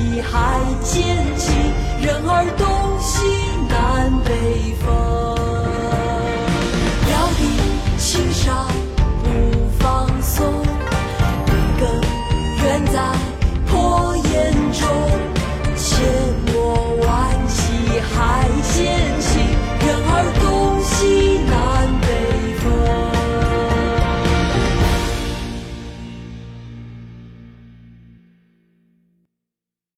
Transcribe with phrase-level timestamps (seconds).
[0.00, 1.02] 万骑还渐
[1.36, 1.54] 进，
[2.00, 2.99] 任尔东西南北风。